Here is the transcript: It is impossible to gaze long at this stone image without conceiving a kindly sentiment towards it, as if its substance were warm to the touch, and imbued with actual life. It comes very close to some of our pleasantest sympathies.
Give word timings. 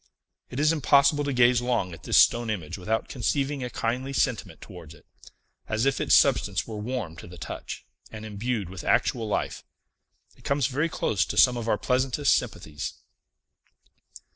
It 0.49 0.59
is 0.59 0.73
impossible 0.73 1.23
to 1.25 1.31
gaze 1.31 1.61
long 1.61 1.93
at 1.93 2.01
this 2.01 2.17
stone 2.17 2.49
image 2.49 2.75
without 2.75 3.07
conceiving 3.07 3.63
a 3.63 3.69
kindly 3.69 4.13
sentiment 4.13 4.59
towards 4.59 4.95
it, 4.95 5.05
as 5.69 5.85
if 5.85 6.01
its 6.01 6.15
substance 6.15 6.65
were 6.65 6.77
warm 6.79 7.15
to 7.17 7.27
the 7.27 7.37
touch, 7.37 7.85
and 8.11 8.25
imbued 8.25 8.67
with 8.67 8.83
actual 8.83 9.27
life. 9.27 9.63
It 10.35 10.43
comes 10.43 10.65
very 10.65 10.89
close 10.89 11.23
to 11.25 11.37
some 11.37 11.55
of 11.55 11.67
our 11.67 11.77
pleasantest 11.77 12.33
sympathies. 12.33 12.93